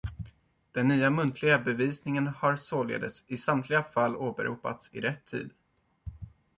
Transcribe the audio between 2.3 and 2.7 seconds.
har